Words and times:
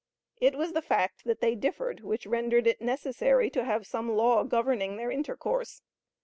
It 0.37 0.55
was 0.55 0.71
the 0.73 0.81
fact 0.81 1.25
that 1.25 1.41
they 1.41 1.53
differed 1.53 1.99
which 1.99 2.25
rendered 2.25 2.65
it 2.65 2.81
necessary 2.81 3.51
to 3.51 3.63
have 3.63 3.85
some 3.85 4.09
law 4.11 4.41
governing 4.43 4.95
their 4.97 5.11
intercourse. 5.11 5.83